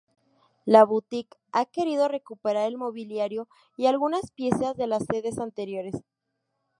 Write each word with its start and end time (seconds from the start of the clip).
La 0.65 0.83
boutique 0.83 1.35
ha 1.51 1.65
querido 1.67 2.07
recuperar 2.07 2.65
el 2.67 2.75
mobiliario 2.75 3.47
y 3.77 3.85
algunas 3.85 4.31
piezas 4.31 4.75
de 4.75 4.87
las 4.87 5.05
sedes 5.05 5.37
anteriores. 5.37 5.93